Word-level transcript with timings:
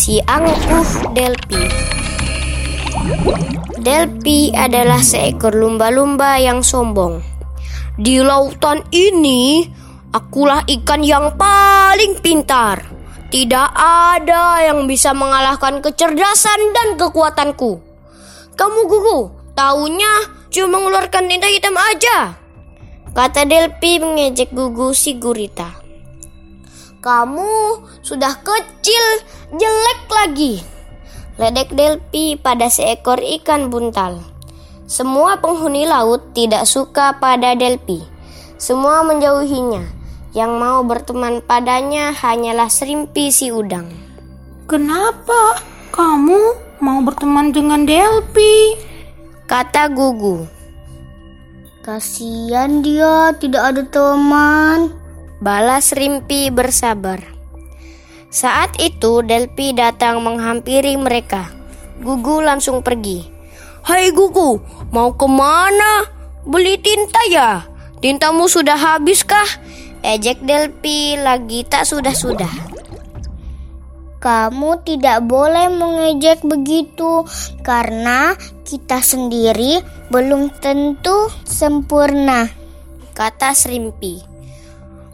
Si 0.00 0.16
Angkuh 0.16 1.12
Delpi 1.12 1.60
Delpi 3.84 4.48
adalah 4.48 5.04
seekor 5.04 5.52
lumba-lumba 5.52 6.40
yang 6.40 6.64
sombong. 6.64 7.20
Di 8.00 8.16
lautan 8.24 8.80
ini, 8.96 9.60
akulah 10.08 10.64
ikan 10.64 11.04
yang 11.04 11.36
paling 11.36 12.16
pintar. 12.24 12.80
Tidak 13.28 13.68
ada 13.76 14.64
yang 14.64 14.88
bisa 14.88 15.12
mengalahkan 15.12 15.84
kecerdasan 15.84 16.72
dan 16.72 16.96
kekuatanku. 16.96 17.84
Kamu 18.56 18.80
gugu, 18.88 19.52
taunya 19.52 20.32
cuma 20.48 20.80
mengeluarkan 20.80 21.28
tinta 21.28 21.52
hitam 21.52 21.76
aja. 21.76 22.40
Kata 23.12 23.44
Delpi 23.44 24.00
mengejek 24.00 24.48
gugu 24.48 24.96
si 24.96 25.20
gurita. 25.20 25.80
Kamu 27.00 27.80
sudah 28.04 28.44
kecil, 28.44 29.04
jelek 29.56 29.99
lagi. 30.20 30.60
Ledek 31.40 31.72
Delpi 31.72 32.36
pada 32.36 32.68
seekor 32.68 33.24
ikan 33.40 33.72
buntal. 33.72 34.20
Semua 34.84 35.40
penghuni 35.40 35.88
laut 35.88 36.36
tidak 36.36 36.68
suka 36.68 37.16
pada 37.16 37.56
Delpi. 37.56 38.04
Semua 38.60 39.00
menjauhinya. 39.00 39.96
Yang 40.36 40.52
mau 40.60 40.84
berteman 40.84 41.40
padanya 41.40 42.12
hanyalah 42.12 42.68
Serimpi 42.68 43.32
si 43.32 43.48
udang. 43.48 43.88
Kenapa 44.68 45.58
kamu 45.90 46.38
mau 46.84 47.00
berteman 47.00 47.50
dengan 47.56 47.88
Delpi? 47.88 48.76
Kata 49.48 49.88
Gugu. 49.88 50.44
Kasihan 51.80 52.84
dia 52.84 53.32
tidak 53.40 53.72
ada 53.72 53.82
teman. 53.88 54.92
Balas 55.40 55.96
Rimpi 55.96 56.52
bersabar. 56.52 57.39
Saat 58.30 58.78
itu 58.78 59.26
Delpi 59.26 59.74
datang 59.74 60.22
menghampiri 60.22 60.94
mereka. 60.94 61.50
Gugu 61.98 62.38
langsung 62.38 62.78
pergi. 62.78 63.26
Hai 63.82 64.14
Gugu, 64.14 64.62
mau 64.94 65.10
ke 65.18 65.26
mana? 65.26 66.06
Beli 66.46 66.78
tinta 66.78 67.18
ya? 67.26 67.66
Tintamu 67.98 68.46
sudah 68.46 68.78
habis 68.78 69.26
kah? 69.26 69.50
Ejek 70.06 70.46
Delpi 70.46 71.18
lagi 71.18 71.66
tak 71.66 71.82
sudah-sudah. 71.90 72.70
Kamu 74.22 74.86
tidak 74.86 75.26
boleh 75.26 75.66
mengejek 75.66 76.46
begitu 76.46 77.26
karena 77.66 78.38
kita 78.62 79.02
sendiri 79.02 79.82
belum 80.14 80.54
tentu 80.62 81.26
sempurna. 81.42 82.46
Kata 83.10 83.58
Serimpi. 83.58 84.22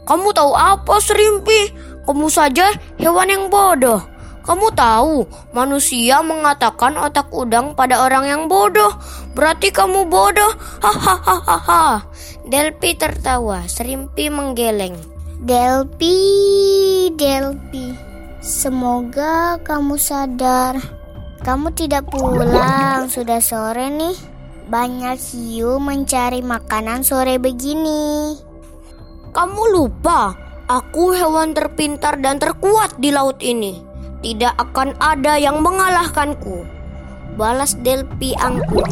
Kamu 0.05 0.37
tahu 0.37 0.53
apa 0.53 1.01
Serimpi? 1.01 1.73
Kamu 2.07 2.31
saja 2.31 2.71
hewan 2.95 3.27
yang 3.27 3.51
bodoh. 3.51 3.99
Kamu 4.47 4.71
tahu, 4.71 5.27
manusia 5.51 6.23
mengatakan 6.23 6.95
otak 6.95 7.27
udang 7.35 7.75
pada 7.75 7.99
orang 8.07 8.23
yang 8.23 8.43
bodoh. 8.47 8.95
Berarti 9.35 9.75
kamu 9.75 10.07
bodoh. 10.07 10.55
Hahaha. 10.79 12.07
Delpi 12.47 12.95
tertawa, 12.95 13.67
Serimpi 13.67 14.31
menggeleng. 14.31 14.95
Delpi, 15.43 16.15
Delpi, 17.11 17.91
semoga 18.39 19.59
kamu 19.67 19.99
sadar. 19.99 20.79
Kamu 21.43 21.75
tidak 21.75 22.07
pulang, 22.07 23.11
sudah 23.11 23.43
sore 23.43 23.91
nih. 23.91 24.15
Banyak 24.71 25.19
hiu 25.19 25.75
mencari 25.77 26.39
makanan 26.39 27.03
sore 27.03 27.35
begini. 27.35 28.39
Kamu 29.35 29.61
lupa, 29.75 30.46
aku 30.67 31.15
hewan 31.15 31.55
terpintar 31.55 32.19
dan 32.19 32.37
terkuat 32.37 32.99
di 32.99 33.09
laut 33.11 33.39
ini. 33.39 33.79
Tidak 34.21 34.53
akan 34.59 34.99
ada 34.99 35.39
yang 35.39 35.63
mengalahkanku. 35.63 36.67
Balas 37.39 37.79
Delpi 37.79 38.35
angkuh. 38.35 38.87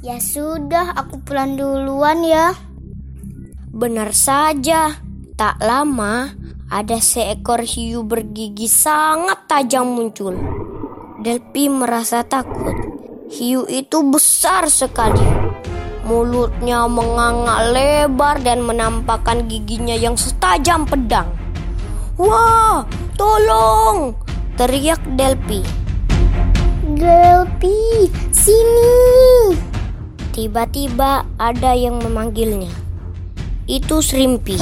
Ya 0.00 0.16
sudah, 0.16 0.96
aku 0.96 1.20
pulang 1.20 1.60
duluan 1.60 2.24
ya. 2.24 2.56
Benar 3.70 4.16
saja, 4.16 4.96
tak 5.36 5.60
lama 5.60 6.32
ada 6.70 7.02
seekor 7.02 7.66
hiu 7.66 8.06
bergigi 8.06 8.70
sangat 8.70 9.50
tajam 9.50 9.90
muncul. 9.90 10.32
Delpi 11.20 11.68
merasa 11.68 12.24
takut. 12.24 12.72
Hiu 13.28 13.66
itu 13.68 14.00
besar 14.06 14.70
sekali. 14.70 15.22
Mulutnya 16.00 16.88
menganga 16.88 17.70
lebar 17.70 18.40
dan 18.40 18.64
menampakkan 18.64 19.44
giginya 19.44 19.92
yang 19.92 20.16
setajam 20.16 20.88
pedang. 20.88 21.28
Wah, 22.16 22.88
tolong! 23.20 24.16
Teriak 24.56 25.00
Delpi. 25.16 25.64
Delpi, 26.96 28.08
sini. 28.32 28.92
Tiba-tiba 30.36 31.24
ada 31.40 31.72
yang 31.72 32.00
memanggilnya. 32.00 32.72
Itu 33.68 34.00
Serimpi. 34.00 34.60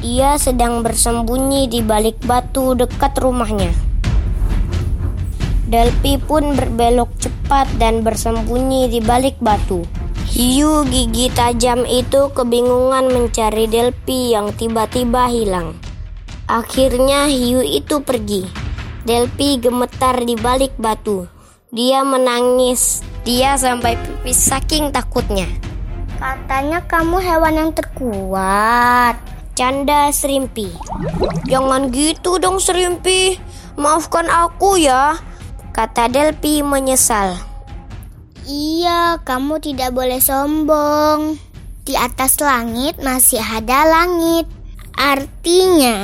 Dia 0.00 0.36
sedang 0.36 0.84
bersembunyi 0.84 1.72
di 1.72 1.80
balik 1.80 2.20
batu 2.24 2.76
dekat 2.76 3.16
rumahnya. 3.16 3.72
Delpi 5.66 6.20
pun 6.20 6.54
berbelok 6.54 7.10
cepat 7.18 7.66
dan 7.80 8.06
bersembunyi 8.06 8.86
di 8.86 9.02
balik 9.02 9.34
batu. 9.42 9.82
Hiu 10.36 10.84
gigi 10.92 11.32
tajam 11.32 11.88
itu 11.88 12.28
kebingungan 12.36 13.08
mencari 13.08 13.64
Delpi 13.72 14.36
yang 14.36 14.52
tiba-tiba 14.52 15.32
hilang. 15.32 15.80
Akhirnya 16.44 17.24
hiu 17.24 17.64
itu 17.64 18.04
pergi. 18.04 18.44
Delpi 19.08 19.56
gemetar 19.56 20.20
di 20.28 20.36
balik 20.36 20.76
batu. 20.76 21.24
Dia 21.72 22.04
menangis. 22.04 23.00
Dia 23.24 23.56
sampai 23.56 23.96
pipis 23.96 24.52
saking 24.52 24.92
takutnya. 24.92 25.48
Katanya 26.20 26.84
kamu 26.84 27.16
hewan 27.16 27.56
yang 27.56 27.72
terkuat. 27.72 29.16
Canda 29.56 30.12
Serimpi. 30.12 30.68
Jangan 31.48 31.88
gitu 31.88 32.36
dong 32.36 32.60
Serimpi. 32.60 33.40
Maafkan 33.80 34.28
aku 34.28 34.76
ya. 34.76 35.16
Kata 35.72 36.12
Delpi 36.12 36.60
menyesal. 36.60 37.45
Iya, 38.46 39.18
kamu 39.26 39.58
tidak 39.58 39.90
boleh 39.90 40.22
sombong. 40.22 41.34
Di 41.82 41.98
atas 41.98 42.38
langit 42.38 42.94
masih 43.02 43.42
ada 43.42 43.82
langit. 43.82 44.46
Artinya, 44.94 45.98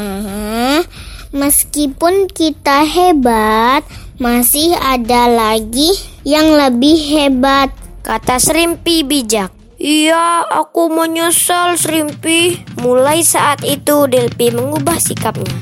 meskipun 1.31 2.27
kita 2.27 2.83
hebat, 2.83 3.87
masih 4.19 4.75
ada 4.75 5.31
lagi 5.31 5.95
yang 6.27 6.51
lebih 6.51 6.99
hebat. 7.15 7.71
Kata 8.03 8.43
Serimpi 8.43 9.07
bijak. 9.07 9.55
Iya, 9.79 10.43
aku 10.51 10.91
menyesal 10.91 11.79
Serimpi. 11.79 12.59
Mulai 12.83 13.23
saat 13.23 13.63
itu 13.63 14.11
Delpi 14.11 14.51
mengubah 14.51 14.99
sikapnya. 14.99 15.55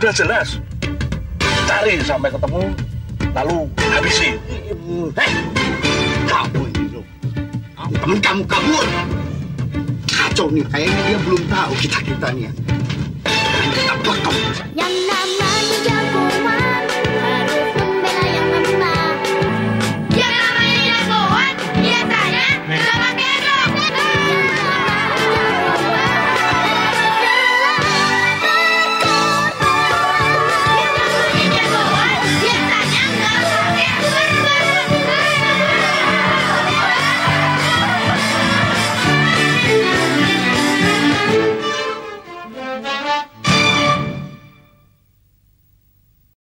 sudah 0.00 0.16
jelas. 0.16 0.56
Cari 1.68 2.00
sampai 2.00 2.32
ketemu, 2.32 2.72
lalu 3.36 3.68
habisi. 3.92 4.32
Eh, 4.48 4.72
Hei, 5.12 5.32
kamu 6.24 6.62
ini 6.72 7.04
kamu 7.76 7.94
Temen 8.00 8.18
kamu 8.24 8.42
kabur. 8.48 8.86
Kacau 10.08 10.48
nih, 10.48 10.64
kayaknya 10.72 11.00
dia 11.04 11.18
belum 11.20 11.42
tahu 11.52 11.72
kita-kita 11.84 12.32
nih. 12.32 12.48
Ya. 12.48 12.52